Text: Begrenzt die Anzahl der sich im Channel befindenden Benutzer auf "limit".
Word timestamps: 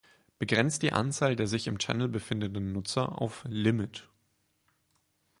Begrenzt 0.39 0.81
die 0.81 0.93
Anzahl 0.93 1.35
der 1.35 1.45
sich 1.45 1.67
im 1.67 1.77
Channel 1.77 2.07
befindenden 2.07 2.65
Benutzer 2.65 3.21
auf 3.21 3.43
"limit". 3.47 4.09